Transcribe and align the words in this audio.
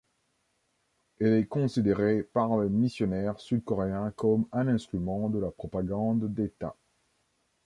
Elle 1.19 1.33
est 1.33 1.45
considérée 1.45 2.23
par 2.23 2.57
les 2.59 2.69
missionnaires 2.69 3.39
sud-coréens 3.39 4.09
comme 4.15 4.47
un 4.51 4.67
instrument 4.67 5.29
de 5.29 5.37
la 5.37 5.51
propagande 5.51 6.33
d'état. 6.33 6.75